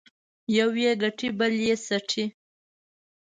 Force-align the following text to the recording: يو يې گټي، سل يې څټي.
يو 0.57 0.69
يې 0.81 0.91
گټي، 1.01 1.29
سل 1.39 1.53
يې 1.65 1.75
څټي. 1.85 2.25